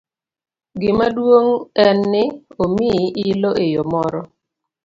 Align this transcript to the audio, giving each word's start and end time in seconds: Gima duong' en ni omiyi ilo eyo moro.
Gima 0.81 1.05
duong' 1.15 1.57
en 1.85 1.97
ni 2.11 2.23
omiyi 2.63 3.05
ilo 3.31 3.51
eyo 3.65 3.81
moro. 3.91 4.21